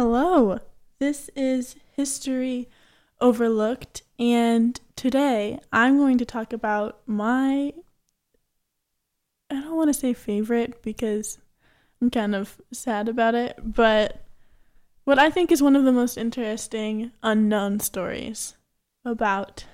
[0.00, 0.60] Hello,
[1.00, 2.68] this is History
[3.20, 7.72] Overlooked, and today I'm going to talk about my.
[9.50, 11.38] I don't want to say favorite because
[12.00, 14.24] I'm kind of sad about it, but
[15.02, 18.54] what I think is one of the most interesting unknown stories
[19.04, 19.64] about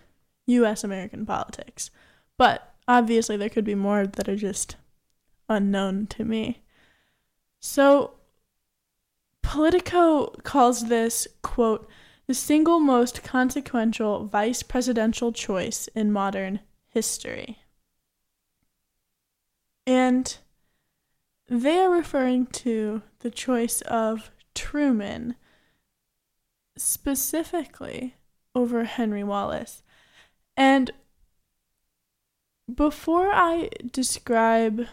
[0.47, 1.91] US American politics.
[2.39, 4.77] But obviously, there could be more that are just
[5.51, 6.63] unknown to me.
[7.61, 8.15] So,
[9.45, 11.89] Politico calls this, quote,
[12.27, 17.59] the single most consequential vice presidential choice in modern history.
[19.87, 20.37] And
[21.47, 25.37] they are referring to the choice of Truman
[26.77, 28.17] specifically
[28.55, 29.83] over Henry Wallace.
[30.57, 30.91] And
[32.75, 34.87] before I describe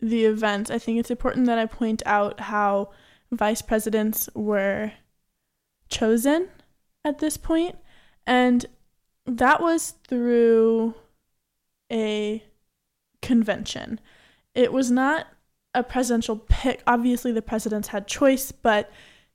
[0.00, 2.90] the events, I think it's important that I point out how
[3.32, 4.92] vice presidents were
[5.88, 6.48] chosen
[7.04, 7.76] at this point,
[8.26, 8.66] and
[9.26, 10.94] that was through
[11.90, 12.42] a
[13.22, 14.00] convention.
[14.54, 15.26] It was not
[15.74, 16.82] a presidential pick.
[16.86, 18.90] Obviously, the presidents had choice, but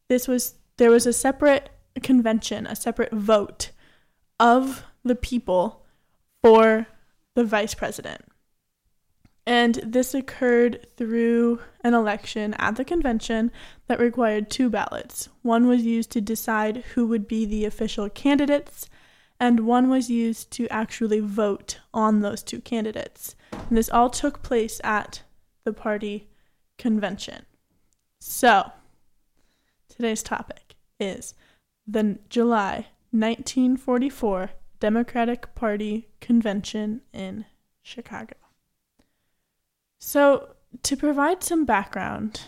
[0.07, 1.69] this was there was a separate
[2.01, 3.71] convention, a separate vote
[4.39, 5.85] of the people
[6.41, 6.87] for
[7.35, 8.21] the vice president.
[9.45, 13.51] And this occurred through an election at the convention
[13.87, 15.29] that required two ballots.
[15.41, 18.87] One was used to decide who would be the official candidates,
[19.39, 23.35] and one was used to actually vote on those two candidates.
[23.51, 25.23] And this all took place at
[25.63, 26.27] the party
[26.77, 27.45] convention.
[28.19, 28.71] So,
[29.89, 31.33] today's topic is
[31.87, 37.45] the July 1944 Democratic Party convention in
[37.81, 38.40] Chicago.
[40.03, 42.41] So, to provide some background,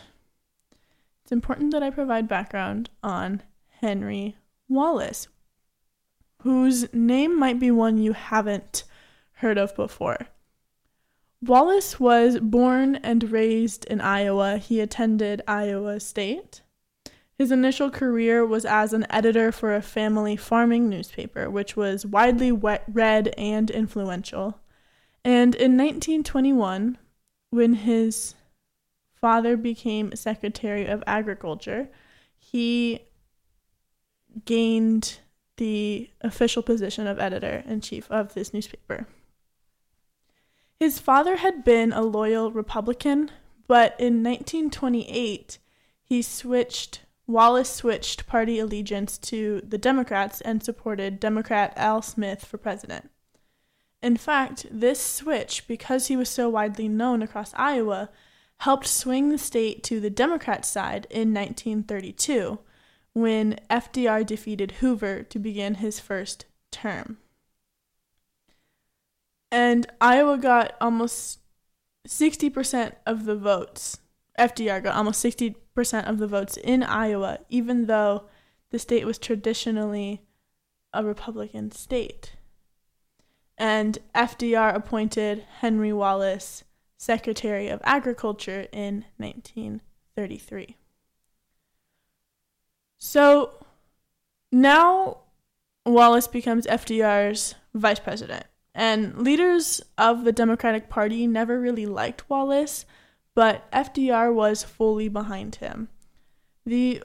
[1.21, 3.43] it's important that I provide background on
[3.79, 5.27] Henry Wallace,
[6.39, 8.85] whose name might be one you haven't
[9.33, 10.17] heard of before.
[11.43, 14.57] Wallace was born and raised in Iowa.
[14.57, 16.61] He attended Iowa State.
[17.37, 22.51] His initial career was as an editor for a family farming newspaper, which was widely
[22.51, 24.59] read and influential.
[25.23, 26.97] And in 1921,
[27.53, 28.33] when his
[29.13, 31.87] father became Secretary of Agriculture,
[32.35, 32.99] he
[34.45, 35.19] gained
[35.57, 39.05] the official position of editor in chief of this newspaper.
[40.79, 43.29] His father had been a loyal Republican,
[43.67, 45.59] but in 1928
[46.03, 52.57] he switched Wallace switched party allegiance to the Democrats and supported Democrat Al Smith for
[52.57, 53.11] president.
[54.03, 58.09] In fact, this switch, because he was so widely known across Iowa,
[58.59, 62.59] helped swing the state to the Democrat side in 1932
[63.13, 67.17] when FDR defeated Hoover to begin his first term.
[69.49, 71.39] And Iowa got almost
[72.05, 73.99] 60% of the votes.
[74.37, 78.25] FDR got almost 60% of the votes in Iowa, even though
[78.71, 80.23] the state was traditionally
[80.93, 82.33] a Republican state
[83.63, 86.65] and FDR appointed Henry Wallace
[86.97, 90.75] Secretary of Agriculture in 1933.
[92.97, 93.65] So
[94.51, 95.19] now
[95.85, 98.43] Wallace becomes FDR's vice president.
[98.75, 102.85] And leaders of the Democratic Party never really liked Wallace,
[103.33, 105.87] but FDR was fully behind him.
[106.65, 107.01] The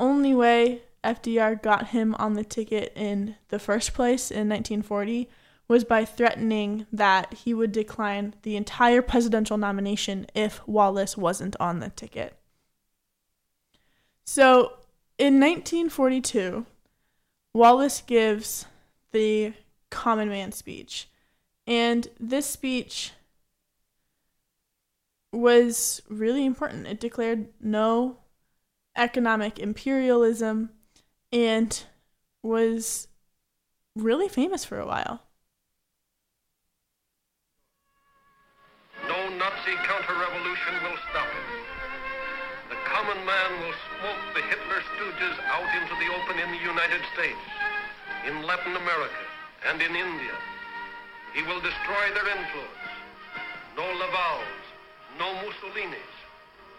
[0.00, 5.30] only way FDR got him on the ticket in the first place in 1940
[5.72, 11.80] was by threatening that he would decline the entire presidential nomination if Wallace wasn't on
[11.80, 12.36] the ticket.
[14.26, 14.74] So,
[15.16, 16.66] in 1942,
[17.54, 18.66] Wallace gives
[19.12, 19.54] the
[19.88, 21.08] common man speech.
[21.66, 23.12] And this speech
[25.32, 26.86] was really important.
[26.86, 28.18] It declared no
[28.94, 30.68] economic imperialism
[31.32, 31.82] and
[32.42, 33.08] was
[33.96, 35.22] really famous for a while.
[39.38, 41.48] Nazi counter-revolution will stop it.
[42.70, 47.00] The common man will smoke the Hitler stooges out into the open in the United
[47.14, 47.44] States,
[48.26, 49.22] in Latin America,
[49.68, 50.36] and in India.
[51.34, 52.88] He will destroy their influence.
[53.76, 54.62] No Lavals,
[55.18, 56.12] no Mussolinis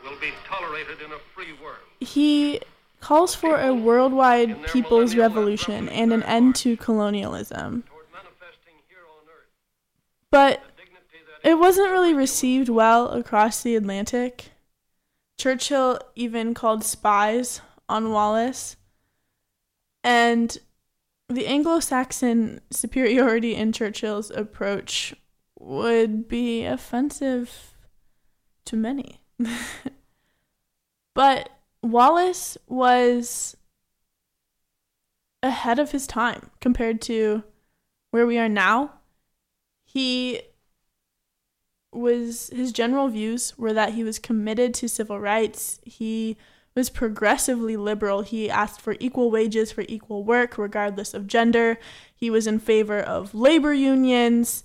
[0.04, 1.78] will be tolerated in a free world.
[2.00, 2.62] He
[3.00, 7.84] calls for a worldwide people's revolution and an end to colonialism.
[10.30, 10.64] But
[11.44, 14.52] it wasn't really received well across the Atlantic.
[15.38, 18.78] Churchill even called spies on Wallace.
[20.04, 20.58] And
[21.30, 25.14] the Anglo Saxon superiority in Churchill's approach
[25.60, 27.74] would be offensive
[28.66, 29.22] to many.
[31.14, 31.50] but
[31.82, 33.58] Wallace was
[35.42, 37.44] ahead of his time compared to
[38.12, 38.94] where we are now.
[39.86, 40.42] He
[41.96, 45.80] was his general views were that he was committed to civil rights.
[45.84, 46.38] He
[46.76, 48.22] was progressively liberal.
[48.22, 51.78] He asked for equal wages for equal work, regardless of gender.
[52.16, 54.64] He was in favor of labor unions.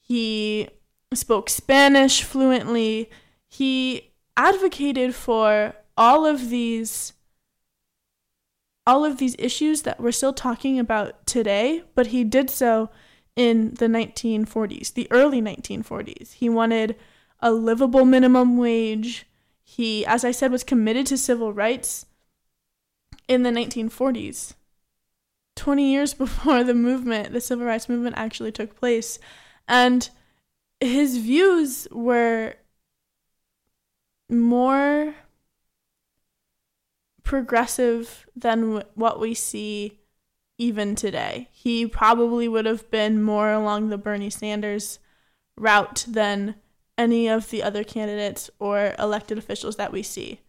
[0.00, 0.68] He
[1.12, 3.10] spoke Spanish fluently.
[3.48, 7.12] He advocated for all of these
[8.86, 12.88] all of these issues that we're still talking about today, but he did so
[13.38, 16.32] in the 1940s, the early 1940s.
[16.32, 16.96] He wanted
[17.38, 19.26] a livable minimum wage.
[19.62, 22.04] He, as I said, was committed to civil rights
[23.28, 24.54] in the 1940s.
[25.54, 29.20] 20 years before the movement, the civil rights movement actually took place.
[29.68, 30.10] And
[30.80, 32.54] his views were
[34.28, 35.14] more
[37.22, 40.00] progressive than what we see
[40.58, 41.48] even today.
[41.52, 44.98] He probably would have been more along the Bernie Sanders
[45.56, 46.56] route than
[46.98, 50.40] any of the other candidates or elected officials that we see,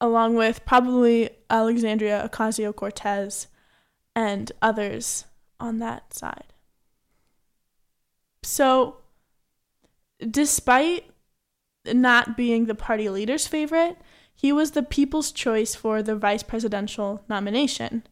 [0.00, 3.48] along with probably Alexandria Ocasio Cortez
[4.16, 5.26] and others
[5.60, 6.54] on that side.
[8.42, 8.96] So,
[10.18, 11.04] despite
[11.84, 13.98] not being the party leader's favorite,
[14.34, 18.04] he was the people's choice for the vice presidential nomination.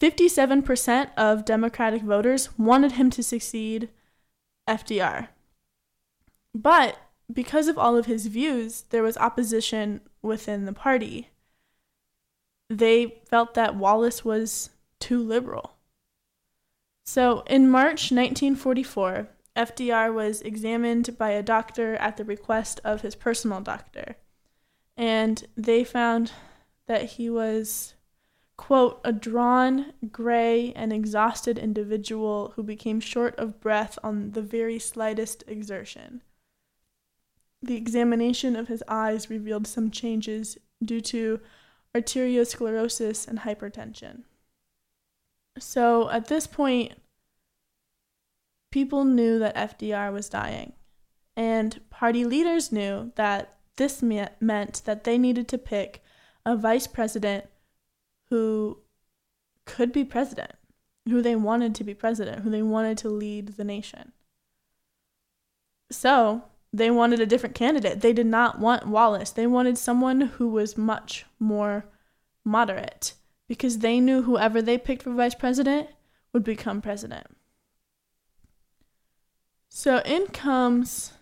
[0.00, 3.88] 57% of Democratic voters wanted him to succeed
[4.68, 5.28] FDR.
[6.54, 6.98] But
[7.32, 11.30] because of all of his views, there was opposition within the party.
[12.70, 15.74] They felt that Wallace was too liberal.
[17.04, 23.14] So in March 1944, FDR was examined by a doctor at the request of his
[23.14, 24.16] personal doctor.
[24.96, 26.32] And they found
[26.86, 27.94] that he was
[28.58, 34.78] quote, a drawn, gray, and exhausted individual who became short of breath on the very
[34.78, 36.20] slightest exertion.
[37.62, 41.40] The examination of his eyes revealed some changes due to
[41.94, 44.24] arteriosclerosis and hypertension.
[45.58, 46.92] So at this point,
[48.70, 50.72] people knew that FDR was dying,
[51.36, 56.02] and party leaders knew that this meant that they needed to pick
[56.44, 57.46] a vice president
[58.30, 58.78] who
[59.64, 60.52] could be president,
[61.08, 64.12] who they wanted to be president, who they wanted to lead the nation.
[65.90, 66.42] So
[66.72, 68.00] they wanted a different candidate.
[68.00, 69.30] They did not want Wallace.
[69.30, 71.86] They wanted someone who was much more
[72.44, 73.14] moderate
[73.46, 75.88] because they knew whoever they picked for vice president
[76.32, 77.26] would become president.
[79.68, 81.12] So in comes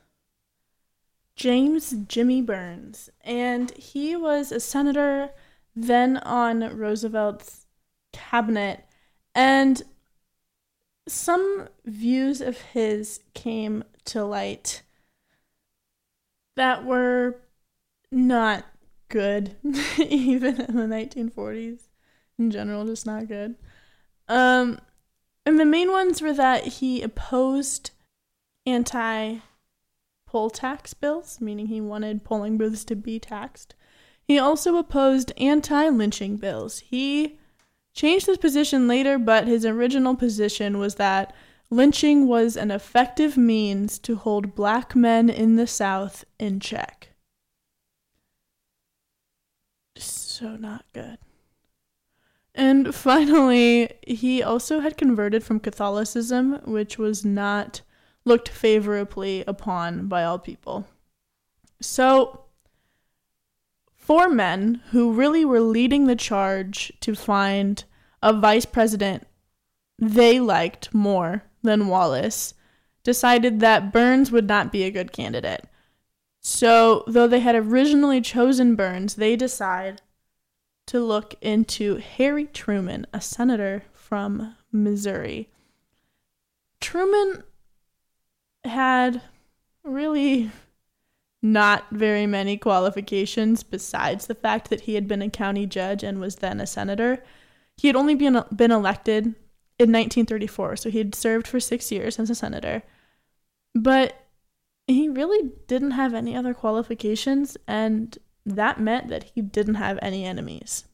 [1.37, 5.31] James Jimmy Byrnes, and he was a senator
[5.76, 7.67] then on Roosevelt's
[8.12, 8.84] cabinet,
[9.34, 9.82] and
[11.06, 14.82] some views of his came to light
[16.56, 17.37] that were
[18.11, 18.64] not
[19.09, 19.56] good,
[19.99, 21.83] even in the 1940s.
[22.38, 23.56] In general, just not good.
[24.28, 24.78] Um,
[25.45, 27.92] and the main ones were that he opposed
[28.66, 29.38] anti
[30.26, 33.75] poll tax bills, meaning he wanted polling booths to be taxed.
[34.26, 36.80] He also opposed anti lynching bills.
[36.80, 37.38] He
[37.95, 41.35] changed his position later, but his original position was that
[41.71, 47.11] lynching was an effective means to hold black men in the South in check.
[49.97, 51.18] So not good.
[52.54, 57.83] And finally, he also had converted from Catholicism, which was not
[58.25, 60.87] looked favorably upon by all people.
[61.80, 62.46] So,
[64.06, 67.82] four men who really were leading the charge to find
[68.22, 69.26] a vice president
[69.98, 72.54] they liked more than Wallace
[73.02, 75.64] decided that Byrnes would not be a good candidate.
[76.40, 80.02] So, though they had originally chosen Byrnes, they decide
[80.86, 85.48] to look into Harry Truman, a senator from Missouri.
[86.80, 87.42] Truman
[88.64, 89.22] had
[89.82, 90.52] really
[91.53, 96.21] not very many qualifications besides the fact that he had been a county judge and
[96.21, 97.23] was then a senator.
[97.76, 99.25] He had only been been elected
[99.79, 102.83] in 1934, so he had served for 6 years as a senator.
[103.75, 104.26] But
[104.87, 110.25] he really didn't have any other qualifications and that meant that he didn't have any
[110.25, 110.85] enemies.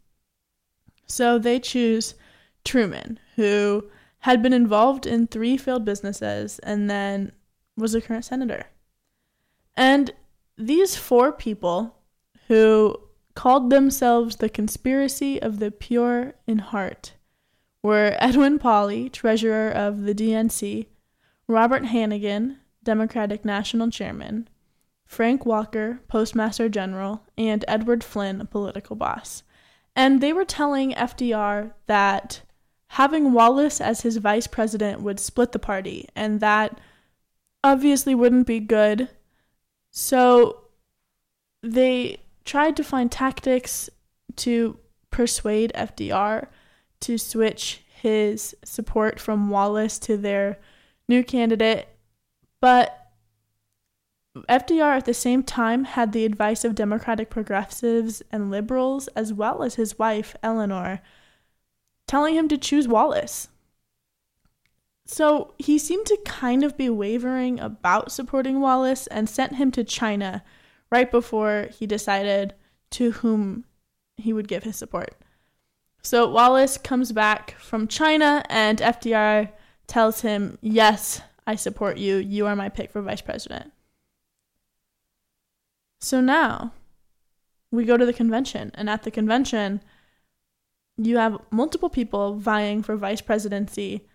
[1.07, 2.15] So they choose
[2.65, 3.85] Truman, who
[4.21, 7.33] had been involved in three failed businesses and then
[7.77, 8.67] was a current senator.
[9.77, 10.13] And
[10.57, 11.97] these four people
[12.49, 12.97] who
[13.35, 17.15] called themselves the Conspiracy of the Pure in Heart
[17.83, 20.87] were Edwin Pauley, treasurer of the DNC,
[21.49, 24.49] Robert Hannegan, Democratic National Chairman,
[25.05, 29.43] Frank Walker, Postmaster General, and Edward Flynn, a political boss.
[29.95, 32.43] And they were telling FDR that
[32.89, 36.81] having Wallace as his vice president would split the party, and that
[37.65, 39.09] obviously wouldn't be good.
[39.93, 40.65] So
[41.63, 43.89] they tried to find tactics
[44.37, 44.79] to
[45.11, 46.49] persuade FDR
[47.01, 50.59] to switch his support from Wallace to their
[51.09, 51.89] new candidate,
[52.61, 52.99] but
[54.49, 59.63] FDR at the same time had the advice of Democratic progressives and liberals, as well
[59.63, 61.03] as his wife, Eleanor,
[62.09, 63.49] telling him to choose Wallace.
[65.05, 69.85] So he seemed to kind of be wavering about supporting Wallace and sent him to
[69.85, 70.43] China
[70.91, 72.55] right before he decided
[72.91, 73.65] to whom
[74.17, 75.15] he would give his support.
[76.03, 79.51] So Wallace comes back from China, and FDR
[79.87, 82.17] tells him, Yes, I support you.
[82.17, 83.73] You are my pick for vice president.
[86.01, 86.73] So now
[87.71, 89.81] we go to the convention, and at the convention,
[90.97, 94.07] you have multiple people vying for vice presidency,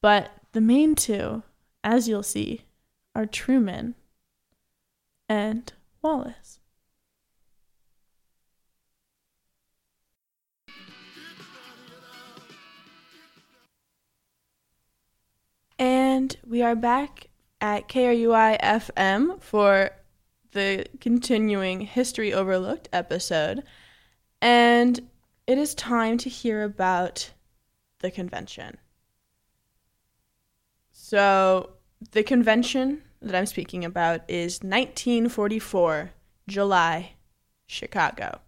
[0.00, 1.42] but the main two,
[1.84, 2.62] as you'll see,
[3.14, 3.94] are Truman
[5.28, 6.60] and Wallace.
[15.78, 17.28] And we are back
[17.60, 19.90] at KRUI FM for
[20.52, 23.62] the continuing History Overlooked episode.
[24.42, 25.08] And
[25.46, 27.30] it is time to hear about
[28.00, 28.76] the convention.
[31.10, 31.70] So,
[32.12, 36.12] the convention that I'm speaking about is 1944,
[36.46, 37.14] July,
[37.66, 38.38] Chicago.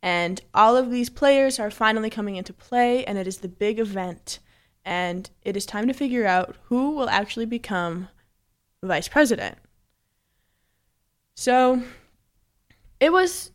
[0.00, 3.80] And all of these players are finally coming into play, and it is the big
[3.80, 4.38] event.
[4.84, 8.06] And it is time to figure out who will actually become
[8.80, 9.58] vice president.
[11.34, 11.82] So
[13.00, 13.50] it was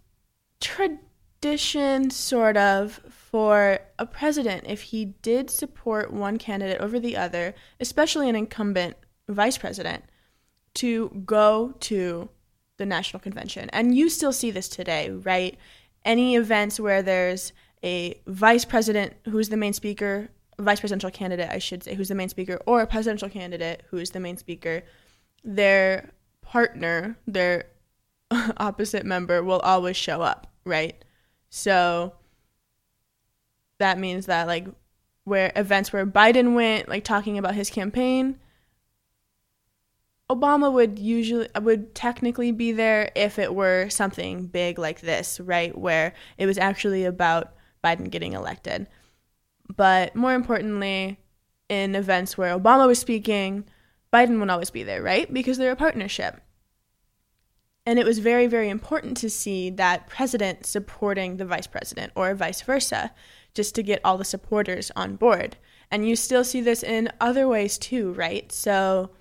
[0.59, 7.55] tradition, sort of, for a president, if he did support one candidate over the other,
[7.79, 8.95] especially an incumbent
[9.27, 10.03] vice president,
[10.75, 12.29] to go to
[12.77, 13.71] the national convention.
[13.71, 15.57] And you still see this today, right?
[16.05, 21.57] Any events where there's a vice president who's the main speaker, vice presidential candidate, I
[21.57, 24.83] should say, who's the main speaker, or a presidential candidate who is the main speaker,
[25.43, 26.11] their
[26.43, 27.65] partner, their
[28.57, 31.03] opposite member will always show up, right?
[31.49, 32.13] So
[33.83, 34.65] that means that like
[35.25, 38.39] where events where Biden went, like talking about his campaign,
[40.29, 45.77] Obama would usually would technically be there if it were something big like this, right?
[45.77, 48.87] Where it was actually about Biden getting elected.
[49.75, 51.19] But more importantly,
[51.67, 53.65] in events where Obama was speaking,
[54.13, 55.31] Biden would always be there, right?
[55.31, 56.39] Because they're a partnership.
[57.85, 62.33] And it was very, very important to see that president supporting the vice president or
[62.33, 63.11] vice versa,
[63.53, 65.57] just to get all the supporters on board.
[65.91, 68.51] And you still see this in other ways too, right?
[68.51, 69.11] So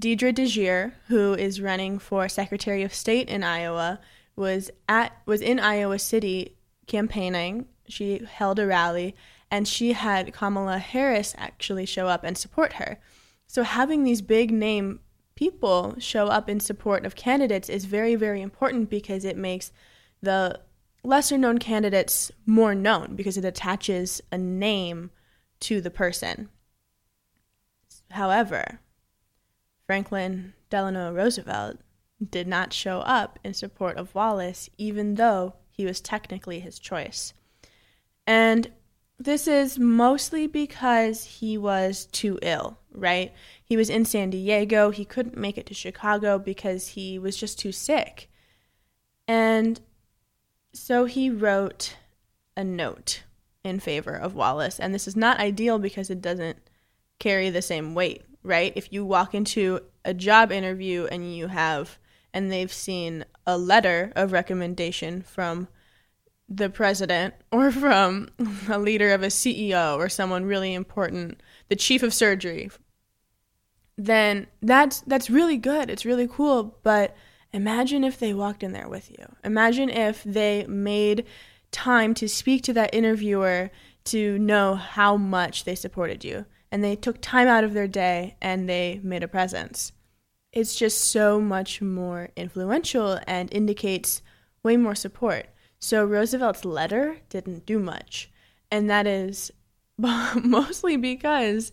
[0.00, 4.00] Deidre DeJear, who is running for Secretary of State in Iowa,
[4.36, 7.66] was at was in Iowa City campaigning.
[7.88, 9.14] She held a rally
[9.50, 12.98] and she had Kamala Harris actually show up and support her.
[13.46, 15.00] So having these big name
[15.36, 19.70] people show up in support of candidates is very very important because it makes
[20.22, 20.58] the
[21.04, 25.10] lesser known candidates more known because it attaches a name
[25.60, 26.48] to the person.
[28.10, 28.80] However,
[29.86, 31.78] Franklin Delano Roosevelt
[32.30, 37.34] did not show up in support of Wallace, even though he was technically his choice.
[38.26, 38.70] And
[39.18, 43.32] this is mostly because he was too ill, right?
[43.64, 44.90] He was in San Diego.
[44.90, 48.30] He couldn't make it to Chicago because he was just too sick.
[49.28, 49.80] And
[50.74, 51.96] so he wrote
[52.56, 53.22] a note
[53.62, 54.78] in favor of Wallace.
[54.78, 56.58] And this is not ideal because it doesn't
[57.18, 58.72] carry the same weight right?
[58.76, 61.98] If you walk into a job interview and you have,
[62.32, 65.66] and they've seen a letter of recommendation from
[66.48, 68.28] the president or from
[68.68, 72.70] a leader of a CEO or someone really important, the chief of surgery,
[73.96, 75.88] then that's that's really good.
[75.88, 77.16] It's really cool, but
[77.54, 79.24] imagine if they walked in there with you.
[79.44, 81.24] Imagine if they made
[81.70, 83.70] time to speak to that interviewer
[84.04, 86.44] to know how much they supported you.
[86.70, 89.92] And they took time out of their day and they made a presence.
[90.52, 94.20] It's just so much more influential and indicates
[94.62, 95.46] way more support.
[95.78, 98.30] So Roosevelt's letter didn't do much.
[98.70, 99.52] And that is
[99.98, 101.70] mostly because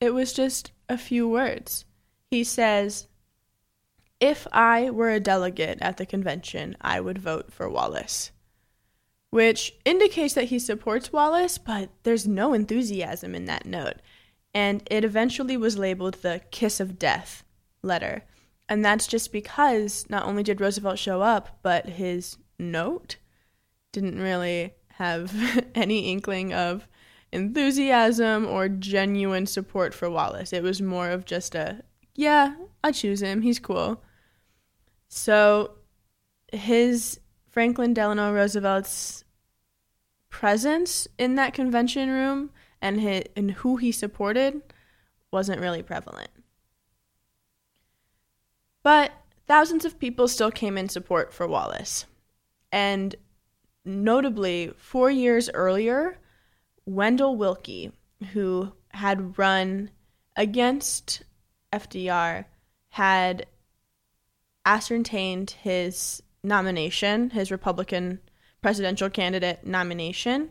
[0.00, 1.86] it was just a few words.
[2.30, 3.06] He says,
[4.22, 8.30] If I were a delegate at the convention, I would vote for Wallace
[9.32, 13.94] which indicates that he supports Wallace, but there's no enthusiasm in that note.
[14.52, 17.42] And it eventually was labeled the Kiss of Death
[17.82, 18.24] letter.
[18.68, 23.16] And that's just because not only did Roosevelt show up, but his note
[23.90, 25.32] didn't really have
[25.74, 26.86] any inkling of
[27.32, 30.52] enthusiasm or genuine support for Wallace.
[30.52, 31.82] It was more of just a,
[32.14, 33.40] yeah, I choose him.
[33.40, 34.02] He's cool.
[35.14, 35.72] So
[36.54, 39.24] his Franklin Delano Roosevelt's
[40.30, 42.50] presence in that convention room
[42.80, 44.62] and his, and who he supported
[45.30, 46.30] wasn't really prevalent.
[48.82, 49.12] But
[49.46, 52.06] thousands of people still came in support for Wallace.
[52.72, 53.14] And
[53.84, 56.16] notably, 4 years earlier,
[56.86, 57.92] Wendell Willkie,
[58.32, 59.90] who had run
[60.36, 61.22] against
[61.70, 62.46] FDR,
[62.88, 63.44] had
[64.64, 68.20] ascertained his nomination, his Republican
[68.60, 70.50] presidential candidate nomination,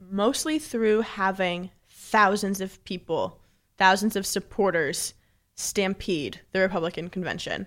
[0.00, 3.40] mostly through having thousands of people,
[3.78, 5.14] thousands of supporters
[5.54, 7.66] stampede the Republican convention.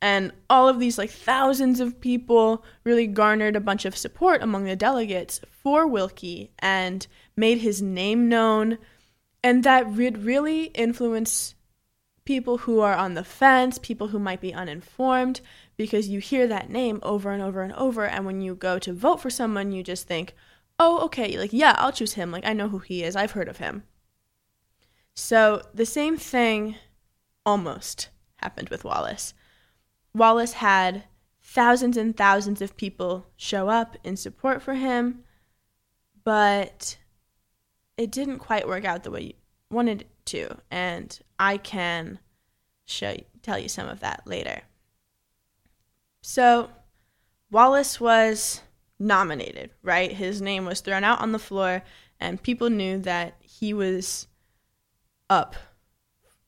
[0.00, 4.64] And all of these, like thousands of people, really garnered a bunch of support among
[4.64, 8.78] the delegates for Willkie and made his name known.
[9.42, 11.55] And that would really influence
[12.26, 15.40] people who are on the fence, people who might be uninformed,
[15.78, 18.04] because you hear that name over and over and over.
[18.04, 20.34] And when you go to vote for someone, you just think,
[20.78, 22.30] oh, okay, like, yeah, I'll choose him.
[22.30, 23.84] Like, I know who he is, I've heard of him.
[25.14, 26.76] So the same thing
[27.46, 29.32] almost happened with Wallace.
[30.14, 31.04] Wallace had
[31.42, 35.22] thousands and thousands of people show up in support for him,
[36.24, 36.98] but
[37.96, 39.32] it didn't quite work out the way you
[39.70, 40.56] wanted it to.
[40.70, 42.18] And I can
[42.86, 44.62] show tell you some of that later.
[46.22, 46.70] So
[47.50, 48.62] Wallace was
[48.98, 50.10] nominated, right?
[50.10, 51.82] His name was thrown out on the floor,
[52.18, 54.26] and people knew that he was
[55.30, 55.54] up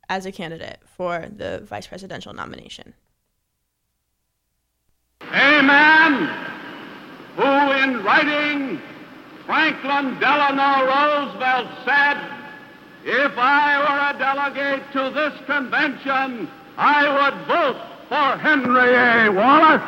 [0.09, 2.95] as a candidate for the vice presidential nomination.
[5.21, 6.29] A man
[7.37, 7.43] who,
[7.83, 8.81] in writing,
[9.45, 12.38] Franklin Delano Roosevelt said,
[13.11, 19.33] If I were a delegate to this convention, I would vote for Henry A.
[19.33, 19.81] Wallace.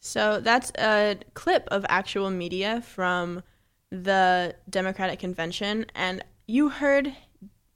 [0.00, 3.44] So that's a clip of actual media from
[3.90, 7.14] the Democratic convention, and you heard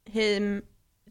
[0.09, 0.63] him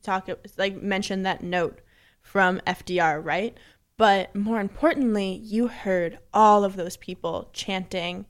[0.02, 1.80] talk like mention that note
[2.22, 3.58] from FDR, right?
[3.98, 8.26] But more importantly, you heard all of those people chanting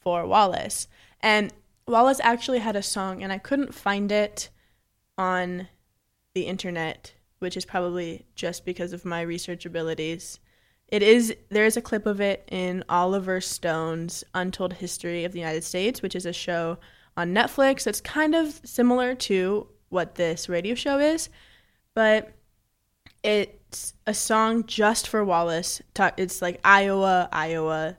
[0.00, 0.86] for Wallace.
[1.20, 1.52] And
[1.86, 4.50] Wallace actually had a song, and I couldn't find it
[5.16, 5.68] on
[6.34, 10.38] the internet, which is probably just because of my research abilities.
[10.86, 15.40] It is there is a clip of it in Oliver Stone's Untold History of the
[15.40, 16.78] United States, which is a show
[17.16, 21.28] on Netflix that's kind of similar to what this radio show is,
[21.94, 22.32] but
[23.22, 25.82] it's a song just for Wallace.
[26.16, 27.98] It's like Iowa, Iowa,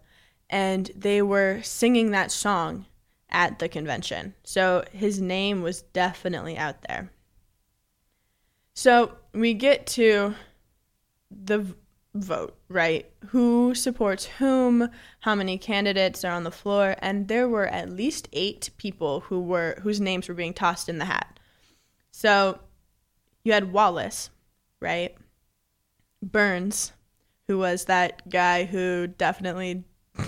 [0.50, 2.86] and they were singing that song
[3.30, 4.34] at the convention.
[4.44, 7.12] So his name was definitely out there.
[8.74, 10.34] So we get to
[11.30, 11.76] the
[12.16, 13.06] vote, right?
[13.28, 14.90] Who supports whom?
[15.20, 16.96] How many candidates are on the floor?
[17.00, 20.98] And there were at least 8 people who were whose names were being tossed in
[20.98, 21.39] the hat.
[22.20, 22.60] So
[23.46, 24.30] you had Wallace,
[24.82, 25.16] right?
[26.22, 26.92] Byrnes,
[27.48, 29.86] who was that guy who definitely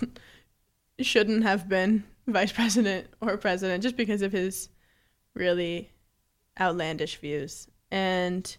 [1.01, 4.69] shouldn't have been vice president or president just because of his
[5.33, 5.91] really
[6.57, 7.67] outlandish views.
[7.91, 8.55] And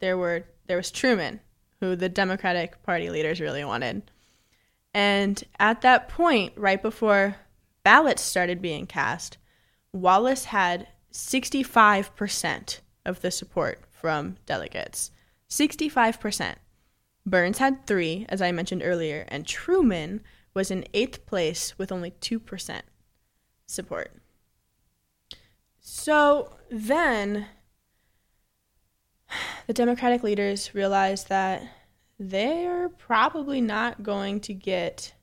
[0.00, 1.38] there were there was Truman,
[1.78, 4.10] who the Democratic Party leaders really wanted.
[4.92, 7.36] And at that point, right before
[7.84, 9.38] ballots started being cast,
[9.92, 15.10] Wallace had 65% of the support from delegates.
[15.48, 16.54] 65%.
[17.24, 20.22] Byrnes had three, as I mentioned earlier, and Truman
[20.54, 22.80] was in eighth place with only 2%
[23.66, 24.12] support.
[25.80, 27.46] So then
[29.66, 31.62] the Democratic leaders realized that
[32.18, 35.14] they're probably not going to get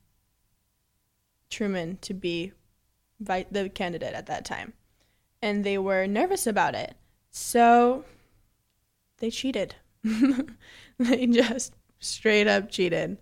[1.50, 2.54] Truman to be
[3.20, 4.74] the candidate at that time.
[5.42, 6.96] And they were nervous about it.
[7.32, 8.06] So
[9.18, 9.76] they cheated.
[11.00, 13.18] they just straight up cheated.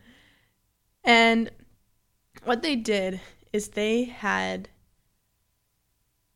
[1.03, 1.51] And
[2.43, 3.19] what they did
[3.53, 4.69] is they had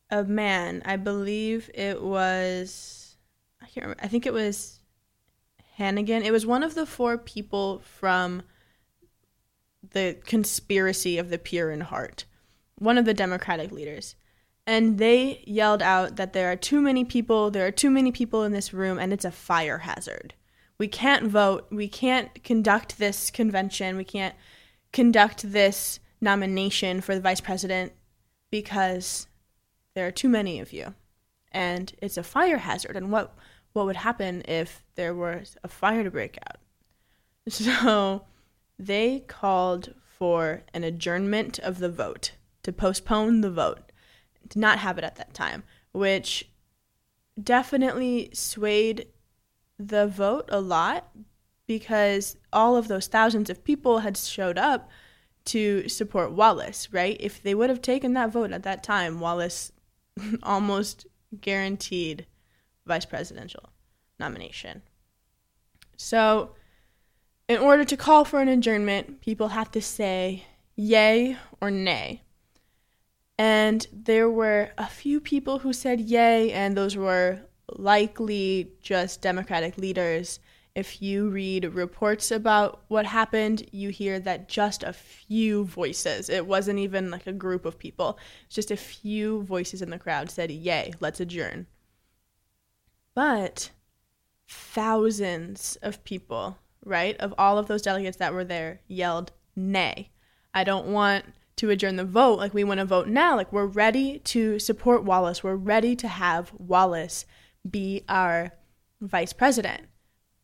[0.10, 3.16] a man, I believe it was
[3.62, 4.80] I can't remember, I think it was
[5.80, 6.24] Hannegan.
[6.24, 8.44] It was one of the four people from
[9.92, 12.26] the conspiracy of the pure in heart,
[12.78, 14.16] one of the Democratic leaders.
[14.68, 18.44] And they yelled out that there are too many people, there are too many people
[18.44, 20.34] in this room, and it's a fire hazard.
[20.78, 21.68] We can't vote.
[21.72, 23.98] We can't conduct this convention.
[23.98, 24.36] We can't
[24.92, 27.94] conduct this nomination for the vice president
[28.50, 29.28] because
[29.94, 30.94] there are too many of you.
[31.52, 32.96] And it's a fire hazard.
[32.96, 33.36] And what,
[33.74, 36.58] what would happen if there was a fire to break out?
[37.50, 38.24] So
[38.78, 43.91] they called for an adjournment of the vote, to postpone the vote,
[44.52, 46.50] to not have it at that time, which
[47.42, 49.08] definitely swayed
[49.78, 51.10] the vote a lot
[51.68, 54.90] because all of those thousands of people had showed up
[55.46, 57.18] to support Wallace, right?
[57.20, 59.72] If they would have taken that vote at that time, Wallace
[60.44, 61.08] almost
[61.40, 62.26] guaranteed
[62.86, 63.70] vice presidential
[64.20, 64.82] nomination.
[65.98, 66.56] So
[67.48, 72.22] in order to call for an adjournment, people have to say yay or nay.
[73.42, 79.80] And there were a few people who said yay, and those were likely just Democratic
[79.80, 80.40] leaders.
[80.76, 86.46] If you read reports about what happened, you hear that just a few voices, it
[86.46, 90.52] wasn't even like a group of people, just a few voices in the crowd said,
[90.52, 91.66] Yay, let's adjourn.
[93.16, 93.72] But
[94.48, 100.12] thousands of people right, of all of those delegates that were there yelled nay.
[100.54, 101.26] I don't want
[101.62, 102.40] to adjourn the vote.
[102.40, 103.36] Like, we want to vote now.
[103.36, 105.44] Like, we're ready to support Wallace.
[105.44, 107.28] We're ready to have Wallace
[107.70, 108.54] be our
[109.00, 109.84] vice president.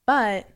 [0.05, 0.47] But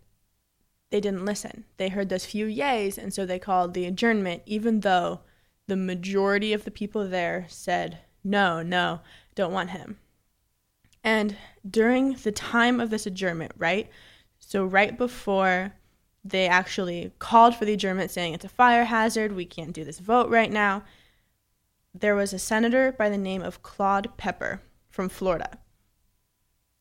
[0.92, 1.66] they didn't listen.
[1.78, 5.22] They heard those few yays, and so they called the adjournment, even though
[5.66, 9.00] the majority of the people there said, no, no,
[9.34, 9.98] don't want him.
[11.04, 13.90] And during the time of this adjournment, right,
[14.38, 15.74] so, right before
[16.24, 20.00] they actually called for the adjournment, saying it's a fire hazard, we can't do this
[20.00, 20.84] vote right now,
[21.94, 25.58] there was a senator by the name of Claude Pepper from Florida.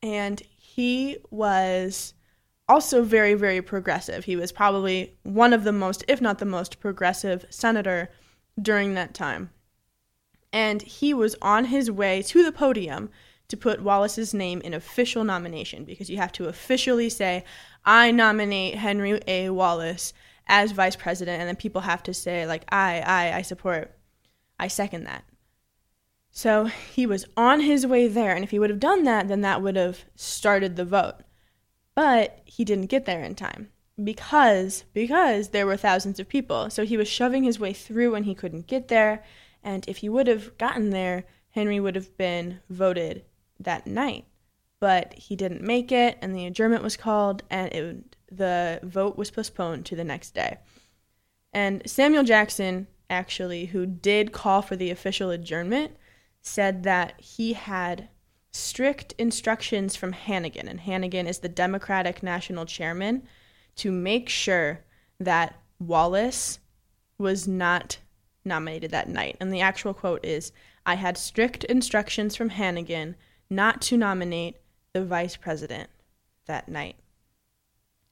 [0.02, 2.14] And he was
[2.68, 4.24] also very, very progressive.
[4.24, 8.10] He was probably one of the most, if not the most, progressive senator
[8.60, 9.50] during that time.
[10.52, 13.10] And he was on his way to the podium
[13.50, 17.44] to put Wallace's name in official nomination because you have to officially say,
[17.84, 19.50] I nominate Henry A.
[19.50, 20.12] Wallace
[20.46, 23.96] as vice president, and then people have to say, like, I, I, I support,
[24.58, 25.24] I second that.
[26.30, 29.42] So he was on his way there, and if he would have done that, then
[29.42, 31.16] that would have started the vote.
[31.94, 33.68] But he didn't get there in time
[34.02, 36.70] because because there were thousands of people.
[36.70, 39.24] So he was shoving his way through and he couldn't get there.
[39.62, 43.24] And if he would have gotten there, Henry would have been voted
[43.60, 44.24] that night.
[44.80, 49.30] But he didn't make it, and the adjournment was called, and it, the vote was
[49.30, 50.58] postponed to the next day.
[51.52, 55.96] And Samuel Jackson, actually, who did call for the official adjournment,
[56.40, 58.08] said that he had
[58.52, 63.22] strict instructions from Hannegan, and Hannegan is the Democratic National Chairman,
[63.76, 64.80] to make sure
[65.18, 66.58] that Wallace
[67.18, 67.98] was not
[68.44, 69.36] nominated that night.
[69.40, 70.52] And the actual quote is
[70.86, 73.14] I had strict instructions from Hannegan
[73.50, 74.56] not to nominate
[74.92, 75.90] the vice president
[76.46, 76.96] that night.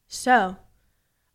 [0.08, 0.56] So,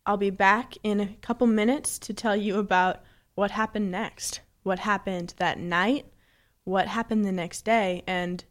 [0.06, 3.02] I'll be back in a couple minutes to tell you about
[3.36, 6.06] what happened next, what happened that night,
[6.66, 8.44] what happened the next day, and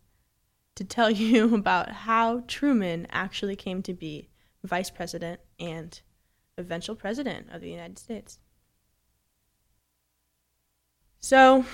[0.75, 4.29] to tell you about how Truman actually came to be
[4.65, 6.01] vice president and
[6.57, 8.39] eventual president of the United States.
[11.19, 11.65] So,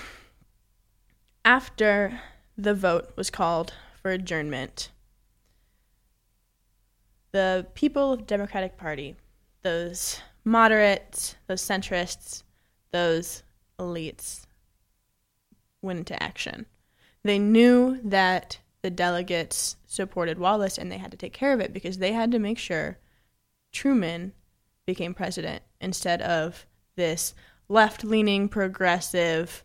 [1.43, 2.19] after
[2.61, 4.91] the vote was called for adjournment.
[7.31, 9.15] The people of Democratic Party,
[9.61, 12.43] those moderates, those centrists,
[12.91, 13.43] those
[13.79, 14.41] elites,
[15.81, 16.65] went into action.
[17.23, 21.71] They knew that the delegates supported Wallace and they had to take care of it
[21.71, 22.97] because they had to make sure
[23.71, 24.33] Truman
[24.85, 27.33] became president instead of this
[27.69, 29.63] left leaning, progressive,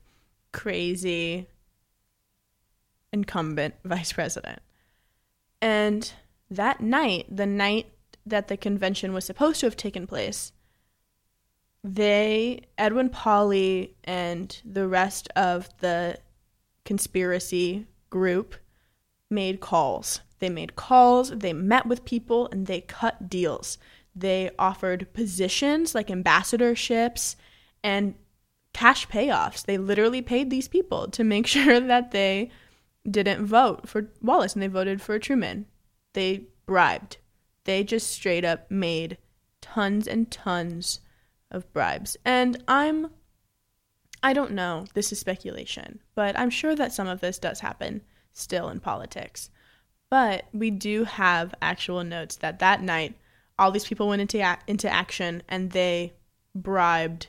[0.52, 1.48] crazy
[3.14, 4.60] incumbent vice president.
[5.62, 6.12] And
[6.50, 7.86] that night, the night
[8.26, 10.52] that the convention was supposed to have taken place,
[11.82, 16.18] they, Edwin Pauley and the rest of the
[16.84, 18.56] conspiracy group,
[19.30, 20.20] made calls.
[20.40, 23.78] They made calls, they met with people, and they cut deals.
[24.14, 27.36] They offered positions like ambassadorships
[27.82, 28.14] and
[28.72, 29.64] cash payoffs.
[29.64, 32.50] They literally paid these people to make sure that they
[33.08, 35.66] didn't vote for Wallace and they voted for Truman.
[36.14, 37.18] They bribed.
[37.64, 39.18] They just straight up made
[39.60, 41.00] tons and tons
[41.50, 42.16] of bribes.
[42.24, 43.10] And I'm
[44.22, 48.00] I don't know, this is speculation, but I'm sure that some of this does happen
[48.32, 49.50] still in politics.
[50.08, 53.16] But we do have actual notes that that night
[53.58, 56.14] all these people went into into action and they
[56.54, 57.28] bribed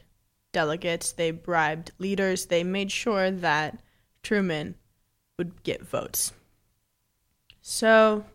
[0.53, 3.81] delegates, they bribed leaders, they made sure that
[4.23, 4.75] Truman
[5.37, 6.33] would get votes.
[7.61, 8.25] So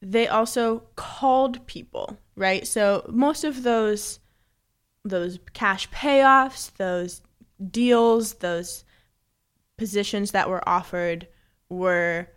[0.00, 2.66] they also called people, right?
[2.66, 4.20] So most of those
[5.06, 7.20] those cash payoffs, those
[7.70, 8.84] deals, those
[9.76, 11.28] positions that were offered
[11.68, 12.28] were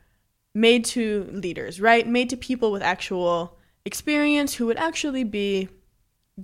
[0.54, 2.06] made to leaders, right?
[2.06, 5.70] Made to people with actual experience who would actually be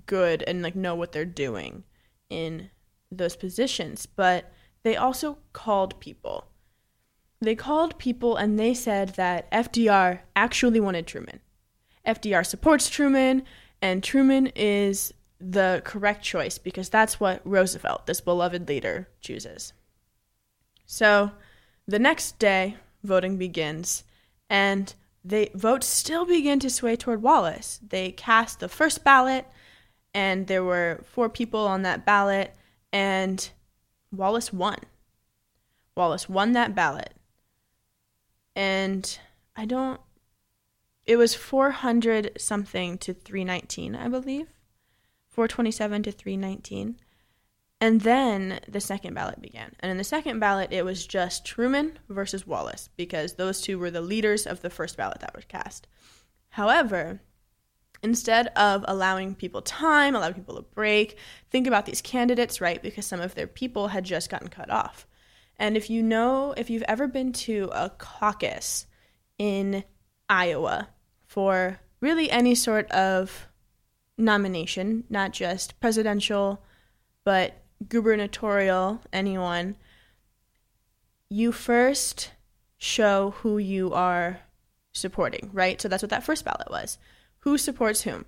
[0.05, 1.83] good and like know what they're doing
[2.29, 2.69] in
[3.11, 4.05] those positions.
[4.05, 4.52] But
[4.83, 6.47] they also called people.
[7.41, 11.41] They called people and they said that FDR actually wanted Truman.
[12.05, 13.43] FDR supports Truman,
[13.81, 19.73] and Truman is the correct choice because that's what Roosevelt, this beloved leader, chooses.
[20.85, 21.31] So
[21.87, 24.03] the next day, voting begins,
[24.49, 24.93] and
[25.23, 27.79] the votes still begin to sway toward Wallace.
[27.87, 29.45] They cast the first ballot,
[30.13, 32.53] and there were four people on that ballot,
[32.91, 33.49] and
[34.13, 34.77] Wallace won.
[35.95, 37.13] Wallace won that ballot.
[38.55, 39.19] And
[39.55, 39.99] I don't
[41.05, 44.47] it was 400 something to 319, I believe.
[45.29, 46.95] 427 to 319.
[47.81, 49.75] And then the second ballot began.
[49.81, 53.91] And in the second ballot, it was just Truman versus Wallace because those two were
[53.91, 55.87] the leaders of the first ballot that was cast.
[56.51, 57.19] However,
[58.03, 61.17] instead of allowing people time, allowing people a break,
[61.49, 62.83] think about these candidates, right?
[62.83, 65.07] Because some of their people had just gotten cut off.
[65.57, 68.85] And if you know, if you've ever been to a caucus
[69.37, 69.83] in
[70.29, 70.89] Iowa
[71.25, 73.47] for really any sort of
[74.17, 76.61] nomination, not just presidential,
[77.23, 79.77] but gubernatorial, anyone,
[81.29, 82.31] you first
[82.77, 84.41] show who you are
[84.91, 85.81] supporting, right?
[85.81, 86.97] So that's what that first ballot was
[87.43, 88.25] who supports whom.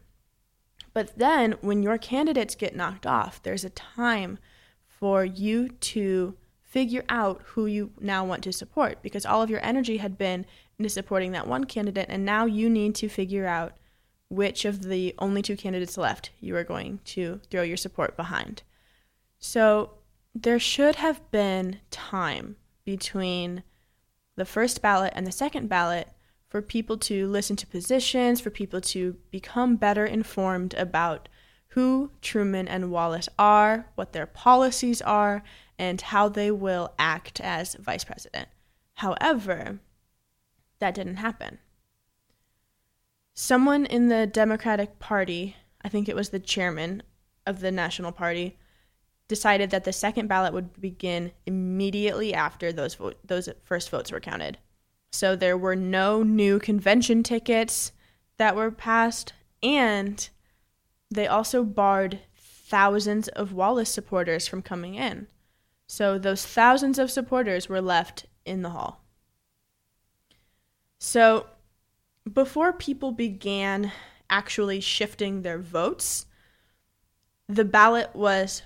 [0.93, 4.39] But then when your candidates get knocked off, there's a time
[4.87, 9.63] for you to figure out who you now want to support because all of your
[9.63, 10.45] energy had been
[10.77, 13.77] into supporting that one candidate, and now you need to figure out
[14.29, 18.63] which of the only two candidates left you are going to throw your support behind.
[19.39, 19.91] So
[20.33, 23.63] there should have been time between
[24.35, 26.09] the first ballot and the second ballot
[26.47, 31.27] for people to listen to positions, for people to become better informed about
[31.69, 35.43] who Truman and Wallace are, what their policies are,
[35.77, 38.47] and how they will act as vice president.
[38.95, 39.79] However,
[40.79, 41.59] that didn't happen.
[43.33, 47.03] Someone in the Democratic Party, I think it was the chairman
[47.45, 48.57] of the National Party,
[49.27, 54.19] decided that the second ballot would begin immediately after those vo- those first votes were
[54.19, 54.57] counted.
[55.15, 57.93] So there were no new convention tickets
[58.35, 59.31] that were passed,
[59.63, 60.27] and
[61.09, 65.27] they also barred thousands of Wallace supporters from coming in.
[65.87, 69.05] So those thousands of supporters were left in the hall.
[70.99, 71.45] So
[72.31, 73.93] before people began
[74.29, 76.25] actually shifting their votes,
[77.47, 78.63] the ballot was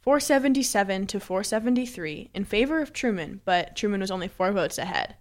[0.00, 5.14] 477 to 473 in favor of Truman, but Truman was only four votes ahead.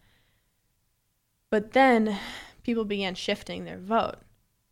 [1.51, 2.17] But then
[2.63, 4.15] people began shifting their vote.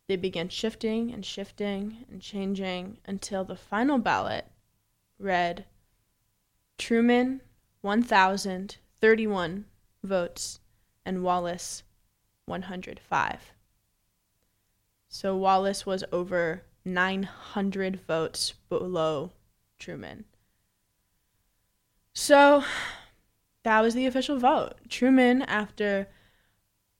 [0.08, 4.46] They began shifting and shifting and changing until the final ballot
[5.18, 5.66] read
[6.78, 7.42] Truman
[7.82, 9.66] 1,031
[10.02, 10.60] votes
[11.04, 11.82] and Wallace
[12.46, 13.52] 105.
[15.08, 19.32] So Wallace was over 900 votes below
[19.78, 20.24] Truman.
[22.14, 22.64] So
[23.64, 24.76] that was the official vote.
[24.88, 26.08] Truman, after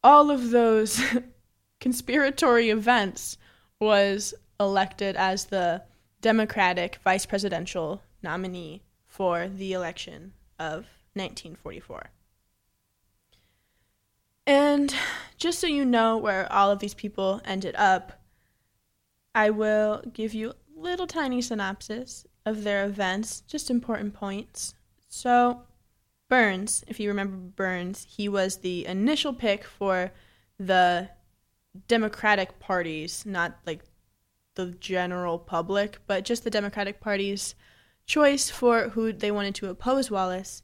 [0.03, 1.01] all of those
[1.81, 3.37] conspiratory events
[3.81, 5.83] was elected as the
[6.21, 12.11] Democratic vice presidential nominee for the election of 1944.
[14.47, 14.95] And
[15.37, 18.21] just so you know where all of these people ended up,
[19.35, 24.75] I will give you a little tiny synopsis of their events, just important points.
[25.09, 25.63] So,
[26.31, 30.13] Byrnes, if you remember Byrnes, he was the initial pick for
[30.59, 31.11] the
[31.89, 33.83] Democratic parties, not like
[34.55, 37.57] the general public, but just the Democratic Party's
[38.07, 40.63] choice for who they wanted to oppose Wallace.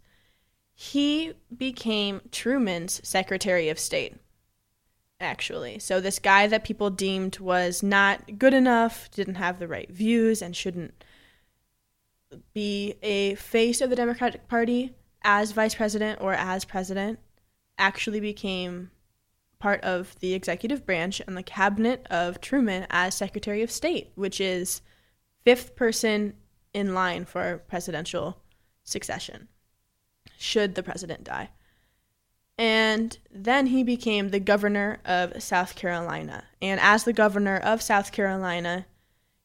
[0.72, 4.16] He became Truman's Secretary of State,
[5.18, 5.80] actually.
[5.80, 10.42] So, this guy that people deemed was not good enough, didn't have the right views,
[10.42, 11.02] and shouldn't
[12.54, 14.94] be a face of the Democratic Party
[15.26, 17.18] as vice president or as president,
[17.76, 18.92] actually became
[19.58, 24.40] part of the executive branch and the cabinet of Truman as Secretary of State, which
[24.40, 24.82] is
[25.44, 26.34] fifth person
[26.72, 28.38] in line for presidential
[28.84, 29.48] succession,
[30.38, 31.50] should the president die.
[32.56, 36.44] And then he became the governor of South Carolina.
[36.62, 38.86] And as the governor of South Carolina,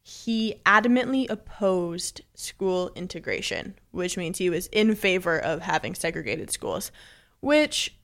[0.03, 6.91] he adamantly opposed school integration, which means he was in favor of having segregated schools,
[7.39, 7.95] which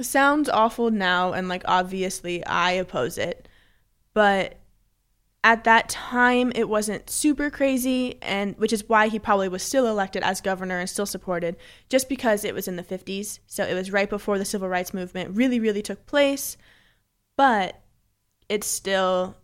[0.00, 1.32] sounds awful now.
[1.32, 3.48] And like, obviously, I oppose it.
[4.12, 4.58] But
[5.42, 9.86] at that time, it wasn't super crazy, and which is why he probably was still
[9.86, 11.56] elected as governor and still supported,
[11.88, 13.38] just because it was in the 50s.
[13.46, 16.58] So it was right before the civil rights movement really, really took place.
[17.36, 17.80] But
[18.48, 19.36] it still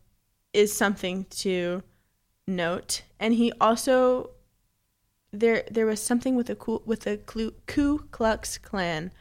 [0.53, 1.83] is something to
[2.47, 3.03] note.
[3.19, 4.31] And he also
[5.33, 7.19] there there was something with the with the
[7.67, 9.13] Ku Klux Klan,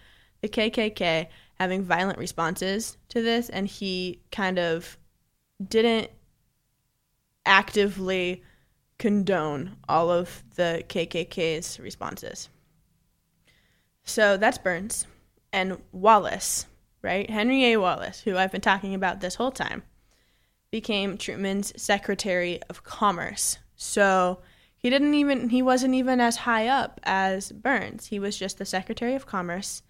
[0.41, 4.97] the KKK, having violent responses to this, and he kind of
[5.65, 6.11] didn't
[7.45, 8.43] actively
[8.97, 12.49] condone all of the KKK's responses.
[14.03, 15.07] So that's Byrnes
[15.51, 16.67] and Wallace,
[17.01, 17.29] right?
[17.29, 17.77] Henry A.
[17.77, 19.83] Wallace, who I've been talking about this whole time,
[20.73, 23.59] became Truman's Secretary of Commerce.
[23.75, 24.39] So
[24.75, 28.07] he didn't even he wasn't even as high up as Byrnes.
[28.07, 29.83] He was just the Secretary of Commerce.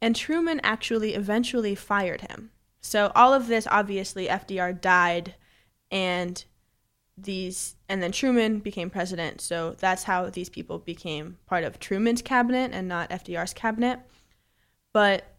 [0.00, 2.50] And Truman actually eventually fired him.
[2.80, 5.34] So all of this obviously FDR died
[5.90, 6.42] and
[7.18, 9.42] these and then Truman became president.
[9.42, 14.00] So that's how these people became part of Truman's cabinet and not FDR's cabinet.
[14.94, 15.36] But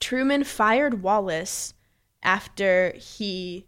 [0.00, 1.74] Truman fired Wallace
[2.22, 3.66] after he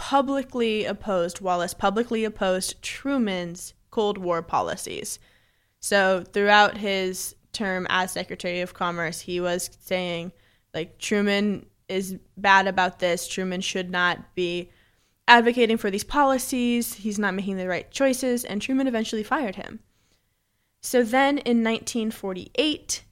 [0.00, 5.18] publicly opposed Wallace publicly opposed Truman's Cold War policies.
[5.78, 10.32] So throughout his term as Secretary of Commerce, he was saying
[10.72, 13.28] like Truman is bad about this.
[13.28, 14.70] Truman should not be
[15.28, 16.94] advocating for these policies.
[16.94, 19.80] He's not making the right choices, and Truman eventually fired him.
[20.80, 23.04] So then in 1948,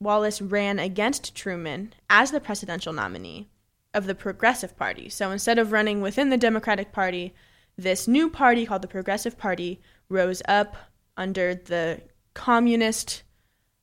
[0.00, 3.50] Wallace ran against Truman as the presidential nominee
[3.94, 5.08] of the Progressive Party.
[5.08, 7.34] So instead of running within the Democratic Party,
[7.76, 10.76] this new party called the Progressive Party rose up
[11.16, 12.00] under the
[12.34, 13.22] Communist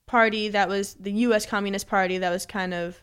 [0.08, 2.98] Party that was the US Communist Party that was kind of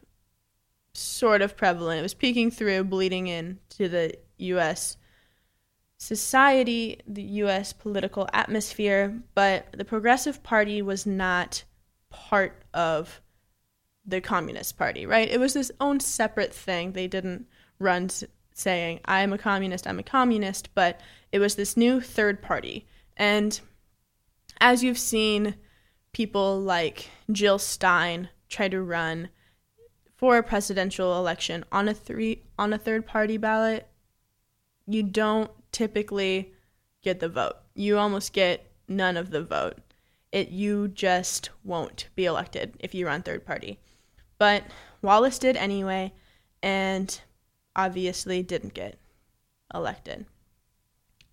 [0.94, 2.00] sort of prevalent.
[2.00, 4.96] It was peeking through, bleeding in to the US
[5.98, 11.64] society, the US political atmosphere, but the Progressive Party was not
[12.10, 13.20] part of
[14.06, 15.28] the Communist Party, right?
[15.28, 16.92] It was this own separate thing.
[16.92, 17.46] They didn't
[17.78, 18.08] run
[18.54, 22.86] saying, I'm a communist, I'm a communist, but it was this new third party.
[23.16, 23.60] And
[24.60, 25.56] as you've seen
[26.12, 29.28] people like Jill Stein try to run
[30.16, 33.86] for a presidential election on a three on a third party ballot,
[34.86, 36.54] you don't typically
[37.02, 37.56] get the vote.
[37.74, 39.78] You almost get none of the vote.
[40.32, 43.78] It you just won't be elected if you run third party.
[44.38, 44.64] But
[45.02, 46.12] Wallace did anyway
[46.62, 47.20] and
[47.74, 48.98] obviously didn't get
[49.74, 50.26] elected.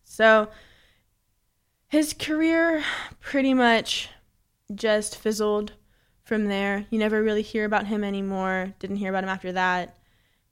[0.03, 0.49] So
[1.87, 2.83] his career
[3.19, 4.09] pretty much
[4.73, 5.73] just fizzled
[6.23, 6.85] from there.
[6.89, 8.73] You never really hear about him anymore.
[8.79, 9.97] Didn't hear about him after that.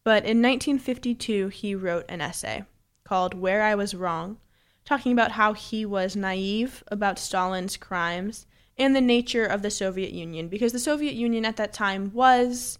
[0.03, 2.65] But in 1952, he wrote an essay
[3.03, 4.37] called Where I Was Wrong,
[4.83, 8.45] talking about how he was naive about Stalin's crimes
[8.77, 12.79] and the nature of the Soviet Union, because the Soviet Union at that time was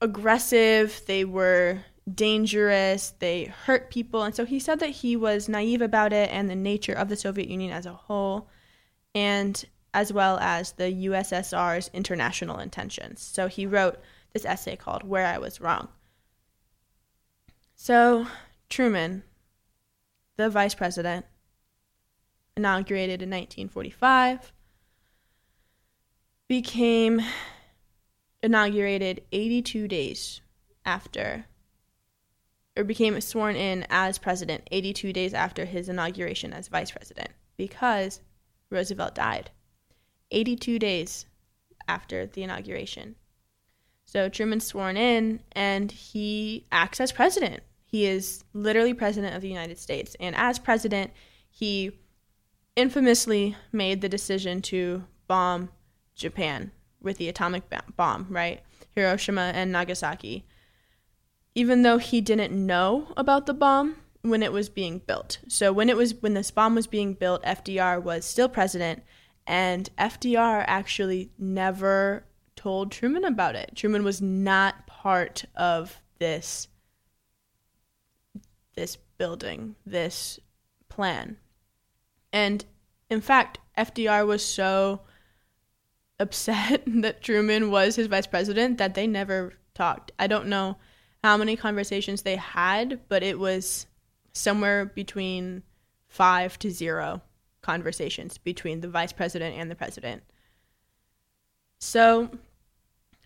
[0.00, 1.80] aggressive, they were
[2.14, 6.48] dangerous, they hurt people, and so he said that he was naive about it and
[6.48, 8.48] the nature of the Soviet Union as a whole,
[9.14, 13.22] and as well as the USSR's international intentions.
[13.22, 13.98] So he wrote
[14.32, 15.88] this essay called Where I Was Wrong.
[17.74, 18.26] So
[18.68, 19.22] Truman,
[20.36, 21.26] the vice president,
[22.58, 24.52] inaugurated in 1945,
[26.48, 27.22] became
[28.42, 30.40] inaugurated 82 days
[30.84, 31.46] after,
[32.76, 38.20] or became sworn in as president 82 days after his inauguration as vice president because
[38.70, 39.50] Roosevelt died
[40.32, 41.26] 82 days
[41.86, 43.14] after the inauguration.
[44.04, 47.62] So Truman's sworn in and he acts as president.
[47.86, 50.16] He is literally president of the United States.
[50.18, 51.12] And as president,
[51.50, 51.92] he
[52.78, 55.68] infamously made the decision to bomb
[56.14, 56.70] Japan
[57.02, 57.64] with the atomic
[57.96, 58.62] bomb, right?
[58.94, 60.46] Hiroshima and Nagasaki.
[61.56, 65.40] Even though he didn't know about the bomb when it was being built.
[65.48, 69.02] So when it was when this bomb was being built, FDR was still president
[69.44, 73.72] and FDR actually never told Truman about it.
[73.74, 76.68] Truman was not part of this
[78.76, 80.38] this building, this
[80.88, 81.38] plan.
[82.32, 82.64] And
[83.10, 85.00] in fact, FDR was so
[86.18, 90.12] upset that Truman was his vice president that they never talked.
[90.18, 90.76] I don't know
[91.22, 93.86] how many conversations they had, but it was
[94.32, 95.62] somewhere between
[96.06, 97.22] five to zero
[97.60, 100.22] conversations between the vice president and the president.
[101.78, 102.30] So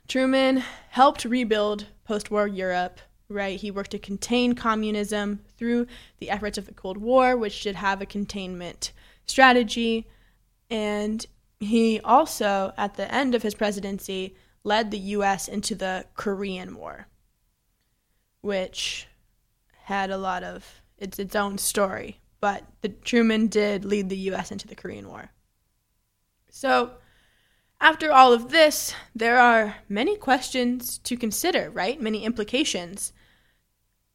[0.09, 3.01] Truman helped rebuild post war Europe,
[3.33, 3.59] right?
[3.59, 5.87] He worked to contain communism through
[6.19, 8.93] the efforts of the Cold War, which did have a containment
[9.27, 10.07] strategy.
[10.71, 11.25] And
[11.61, 15.49] he also, at the end of his presidency, led the U.S.
[15.49, 17.07] into the Korean War,
[18.41, 19.07] which
[19.85, 22.21] had a lot of it's its own story.
[22.41, 24.51] But the Truman did lead the U.S.
[24.51, 25.31] into the Korean War.
[26.51, 26.93] So,
[27.81, 32.01] after all of this, there are many questions to consider, right?
[32.01, 33.13] Many implications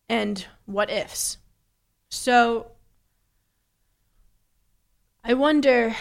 [0.10, 1.38] and what ifs.
[2.10, 2.72] So,
[5.24, 5.96] I wonder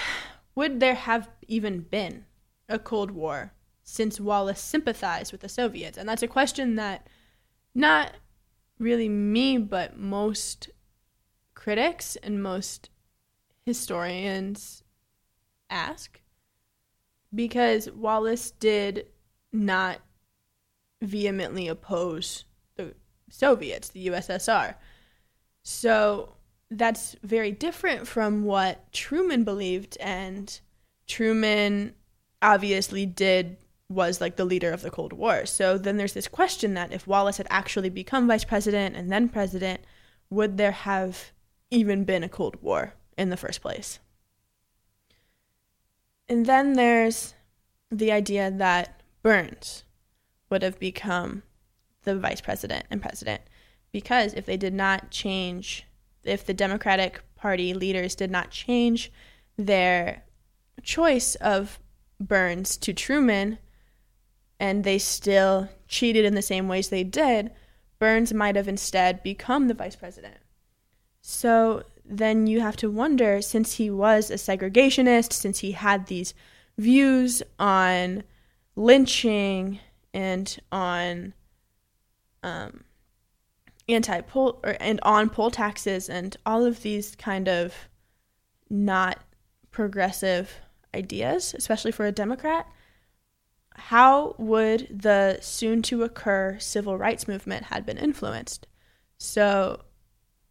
[0.57, 2.25] would there have even been
[2.69, 3.53] a Cold War
[3.85, 5.99] since Wallace sympathized with the Soviets?
[5.99, 7.07] And that's a question that
[7.75, 8.15] not
[8.79, 10.71] really me, but most
[11.55, 12.89] critics and most
[13.65, 14.83] historians
[15.69, 16.21] ask.
[17.35, 19.07] Because Wallace did
[19.53, 19.99] not
[21.03, 22.45] vehemently oppose
[23.31, 24.74] Soviets, the USSR.
[25.62, 26.35] So
[26.70, 30.59] that's very different from what Truman believed and
[31.07, 31.95] Truman
[32.43, 33.57] obviously did
[33.89, 35.47] was like the leader of the Cold War.
[35.47, 39.29] So then there's this question that if Wallace had actually become vice president and then
[39.29, 39.81] president,
[40.29, 41.33] would there have
[41.70, 44.01] even been a Cold War in the first place?
[46.29, 47.35] And then there's
[47.91, 49.85] the idea that Byrnes
[50.51, 51.45] would have become
[52.07, 53.43] the vice president and president
[53.93, 55.87] because if they did not change
[56.27, 59.13] if the Democratic Party leaders did not change
[59.57, 60.25] their
[60.83, 61.79] choice of
[62.21, 63.59] Byrnes to Truman
[64.59, 67.53] and they still cheated in the same ways they did,
[67.99, 70.37] Byrnes might have instead become the vice president.
[71.21, 76.35] So then you have to wonder since he was a segregationist, since he had these
[76.79, 78.23] views on
[78.75, 79.81] lynching
[80.13, 81.35] and on
[82.47, 82.84] um,
[83.88, 87.74] anti poll or and on poll taxes and all of these kind of
[88.70, 89.18] not
[89.70, 90.61] progressive
[90.94, 92.66] ideas, especially for a Democrat,
[93.74, 98.66] how would the soon to occur civil rights movement had been influenced?
[99.18, 99.82] So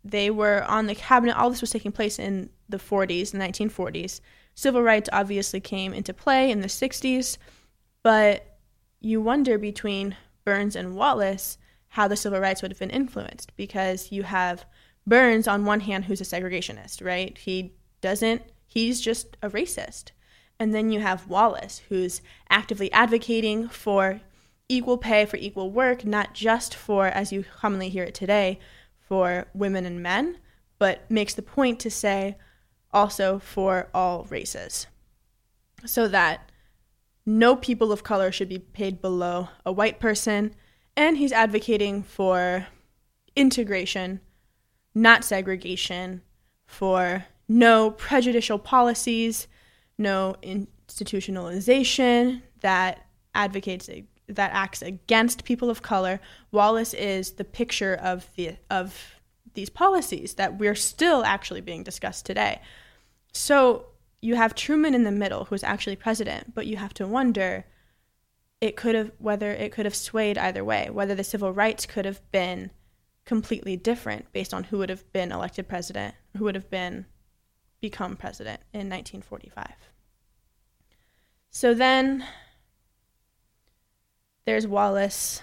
[0.04, 4.22] they were on the cabinet, all this was taking place in the 40s, the 1940s.
[4.54, 7.38] Civil rights obviously came into play in the 60s,
[8.04, 8.58] but
[9.00, 10.16] you wonder between
[10.46, 11.58] Byrnes and Wallace
[11.96, 14.66] how the civil rights would have been influenced because you have
[15.08, 17.38] Byrnes on one hand who's a segregationist, right?
[17.38, 20.12] He doesn't he's just a racist.
[20.60, 24.20] And then you have Wallace who's actively advocating for
[24.68, 28.60] equal pay for equal work, not just for as you commonly hear it today,
[29.00, 30.38] for women and men,
[30.78, 32.36] but makes the point to say
[32.92, 34.88] also for all races.
[35.86, 36.52] So that
[37.26, 40.56] no people of color should be paid below a white person
[40.98, 42.68] and he's advocating for
[43.36, 44.22] integration,
[44.94, 46.22] not segregation,
[46.66, 49.48] for no prejudicial policies,
[49.98, 53.90] no institutionalization that advocates
[54.28, 56.20] that acts against people of color.
[56.52, 59.16] Wallace is the picture of the of
[59.54, 62.60] these policies that we're still actually being discussed today.
[63.32, 63.86] So
[64.22, 67.66] you have Truman in the middle, who's actually president, but you have to wonder
[68.62, 72.06] it could have whether it could have swayed either way, whether the civil rights could
[72.06, 72.72] have been
[73.26, 77.06] completely different based on who would have been elected president, who would have been
[77.82, 79.74] become president in 1945.
[81.50, 82.26] So then
[84.46, 85.42] there's Wallace,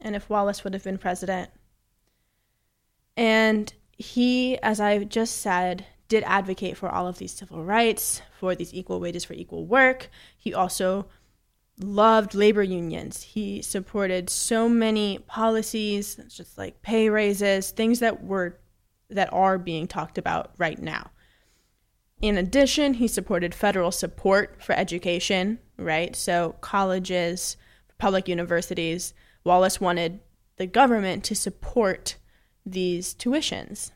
[0.00, 1.50] and if Wallace would have been president.
[3.16, 8.54] And he, as I just said, did advocate for all of these civil rights, for
[8.54, 10.08] these equal wages for equal work.
[10.36, 11.06] He also
[11.80, 13.22] loved labor unions.
[13.22, 18.58] He supported so many policies, just like pay raises, things that were
[19.10, 21.10] that are being talked about right now.
[22.20, 26.14] In addition, he supported federal support for education, right?
[26.14, 27.56] So colleges,
[27.96, 29.14] public universities,
[29.44, 30.20] Wallace wanted
[30.56, 32.16] the government to support
[32.66, 33.92] these tuitions.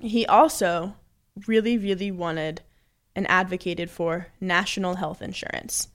[0.00, 0.96] He also
[1.46, 2.62] really, really wanted
[3.14, 5.88] and advocated for national health insurance.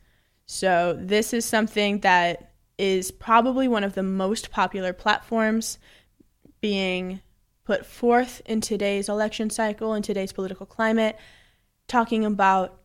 [0.47, 5.79] So, this is something that is probably one of the most popular platforms
[6.61, 7.21] being
[7.63, 11.17] put forth in today's election cycle, in today's political climate,
[11.87, 12.79] talking about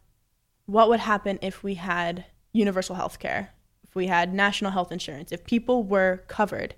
[0.67, 3.51] what would happen if we had universal health care,
[3.85, 6.75] if we had national health insurance, if people were covered.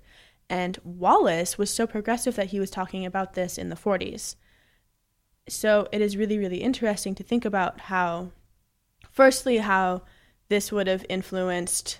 [0.49, 4.35] And Wallace was so progressive that he was talking about this in the 40s.
[5.47, 8.31] So it is really, really interesting to think about how,
[9.11, 10.03] firstly, how
[10.53, 11.99] this would have influenced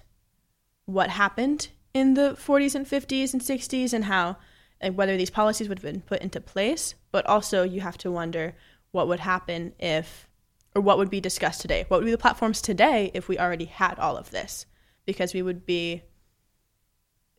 [0.86, 4.38] what happened in the 40s and 50s and 60s and how
[4.80, 8.12] and whether these policies would have been put into place but also you have to
[8.12, 8.56] wonder
[8.92, 10.28] what would happen if
[10.76, 13.66] or what would be discussed today what would be the platforms today if we already
[13.66, 14.66] had all of this
[15.06, 16.04] because we would be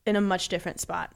[0.07, 1.12] in a much different spot.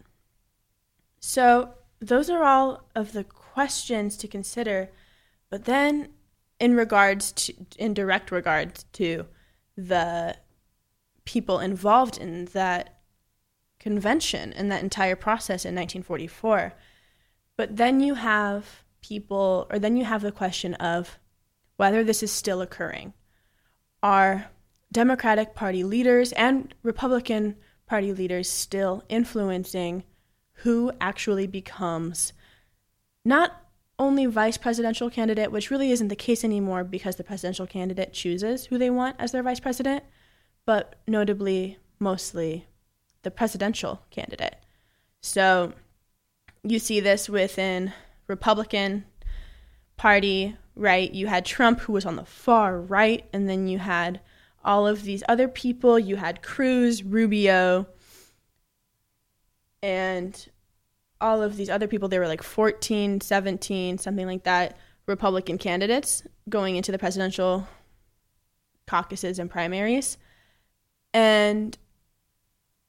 [1.20, 4.90] So, those are all of the questions to consider.
[5.50, 6.10] But then,
[6.60, 9.26] in regards to, in direct regards to
[9.78, 10.36] the
[11.24, 12.98] people involved in that
[13.78, 16.74] convention and that entire process in 1944,
[17.56, 21.18] but then you have people, or then you have the question of
[21.76, 23.14] whether this is still occurring.
[24.02, 24.50] Are
[24.90, 27.56] Democratic Party leaders and Republican
[27.86, 30.02] Party leaders still influencing
[30.62, 32.32] who actually becomes
[33.24, 33.67] not
[33.98, 38.66] only vice presidential candidate, which really isn't the case anymore because the presidential candidate chooses
[38.66, 40.04] who they want as their vice president,
[40.64, 42.66] but notably, mostly
[43.22, 44.56] the presidential candidate.
[45.20, 45.72] So
[46.62, 47.92] you see this within
[48.26, 49.04] Republican
[49.96, 51.12] Party, right?
[51.12, 54.20] You had Trump, who was on the far right, and then you had
[54.64, 55.98] all of these other people.
[55.98, 57.86] You had Cruz, Rubio,
[59.82, 60.48] and
[61.20, 62.08] all of these other people.
[62.08, 67.66] They were like 14, 17, something like that, Republican candidates going into the presidential
[68.86, 70.18] caucuses and primaries.
[71.14, 71.76] And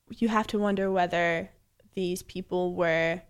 [0.09, 1.49] you have to wonder whether
[1.95, 3.21] these people were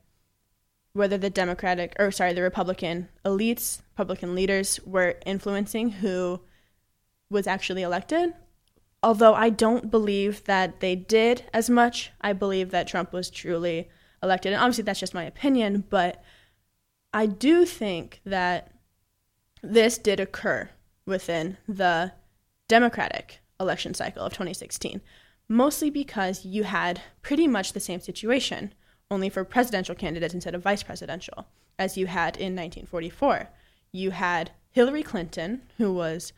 [0.94, 6.42] whether the democratic or sorry the republican elites republican leaders were influencing who
[7.30, 8.34] was actually elected.
[9.02, 13.90] Although I don't believe that they did as much, I believe that Trump was truly
[14.22, 14.54] elected.
[14.54, 16.24] And obviously, that's just my opinion, but
[17.14, 18.72] I do think that
[19.62, 20.70] this did occur
[21.06, 22.14] within the
[22.68, 25.02] Democratic election cycle of 2016,
[25.48, 28.74] mostly because you had pretty much the same situation,
[29.12, 31.48] only for presidential candidates instead of vice presidential,
[31.78, 33.50] as you had in 1944.
[33.92, 36.32] You had Hillary Clinton, who was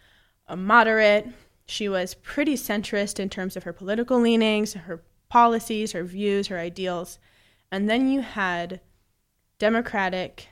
[0.47, 1.27] a moderate.
[1.65, 6.57] She was pretty centrist in terms of her political leanings, her policies, her views, her
[6.57, 7.19] ideals.
[7.71, 8.81] And then you had
[9.59, 10.49] Democratic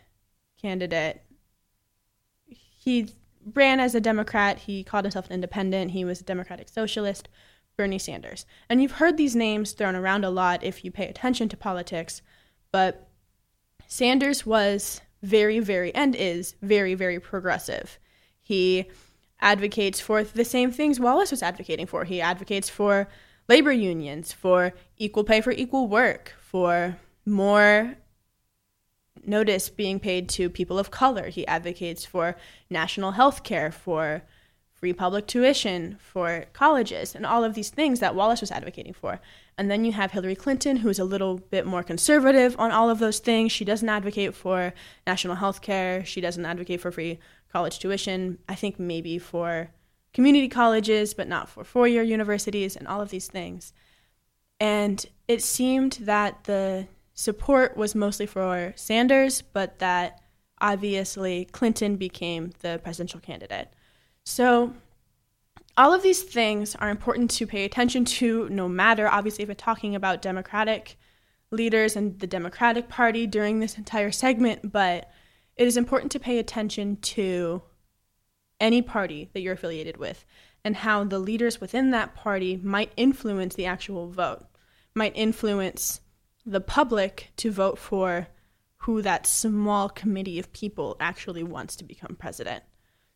[0.61, 1.21] candidate.
[2.45, 3.09] He
[3.53, 4.59] ran as a Democrat.
[4.59, 5.91] He called himself an independent.
[5.91, 7.27] He was a Democratic Socialist,
[7.75, 8.45] Bernie Sanders.
[8.69, 12.21] And you've heard these names thrown around a lot if you pay attention to politics.
[12.71, 13.09] But
[13.87, 17.99] Sanders was very, very, and is very, very progressive.
[18.39, 18.85] He
[19.41, 22.03] advocates for the same things Wallace was advocating for.
[22.05, 23.09] He advocates for
[23.47, 26.97] labor unions, for equal pay for equal work, for
[27.29, 27.95] more
[29.25, 31.27] notice being paid to people of color.
[31.29, 32.35] He advocates for
[32.69, 34.23] national health care, for
[34.73, 39.19] free public tuition for colleges, and all of these things that Wallace was advocating for.
[39.57, 42.99] And then you have Hillary Clinton, who's a little bit more conservative on all of
[42.99, 43.51] those things.
[43.51, 44.73] She doesn't advocate for
[45.05, 47.19] national health care, she doesn't advocate for free
[47.51, 48.37] college tuition.
[48.47, 49.71] I think maybe for
[50.13, 53.73] community colleges, but not for four year universities and all of these things.
[54.61, 56.87] And it seemed that the
[57.19, 60.21] support was mostly for Sanders, but that
[60.61, 63.73] obviously Clinton became the presidential candidate.
[64.23, 64.73] So,
[65.75, 69.55] all of these things are important to pay attention to, no matter, obviously, if we're
[69.55, 70.97] talking about Democratic
[71.51, 75.11] leaders and the Democratic Party during this entire segment, but
[75.57, 77.61] it is important to pay attention to
[78.61, 80.25] any party that you're affiliated with
[80.63, 84.45] and how the leaders within that party might influence the actual vote,
[84.95, 85.99] might influence
[86.49, 88.27] the public to vote for
[88.77, 92.63] who that small committee of people actually wants to become president.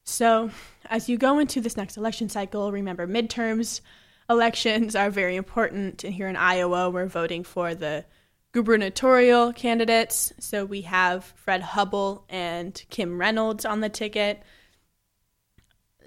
[0.04, 0.52] So,
[0.86, 3.82] as you go into this next election cycle, remember midterms
[4.30, 6.04] elections are very important.
[6.04, 8.06] And here in Iowa, we're voting for the
[8.52, 10.32] gubernatorial candidates.
[10.40, 14.44] So we have Fred Hubbell and Kim Reynolds on the ticket.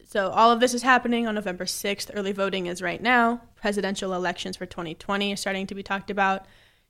[0.09, 2.11] So all of this is happening on November 6th.
[2.15, 3.43] Early voting is right now.
[3.57, 6.47] Presidential elections for 2020 are starting to be talked about.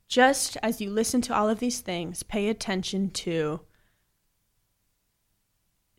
[0.09, 3.61] Just as you listen to all of these things, pay attention to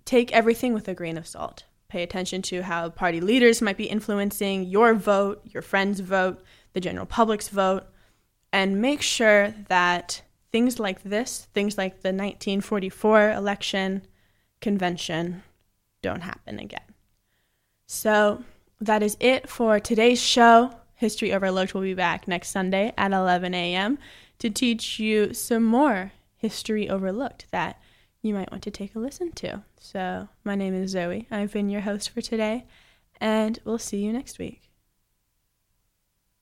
[0.06, 1.66] take everything with a grain of salt.
[1.90, 6.42] Pay attention to how party leaders might be influencing your vote, your friend's vote,
[6.74, 7.86] the general public's vote,
[8.52, 14.02] and make sure that things like this, things like the 1944 election
[14.62, 15.44] convention,
[16.02, 16.82] don't happen again.
[17.86, 18.44] So
[18.82, 20.74] that is it for today's show.
[20.98, 24.00] History Overlooked will be back next Sunday at 11 a.m.
[24.40, 27.80] to teach you some more History Overlooked that
[28.24, 29.64] you might want to take a listen to.
[29.80, 31.28] So, my name is Zoe.
[31.30, 32.66] I've been your host for today,
[33.22, 34.67] and we'll see you next week.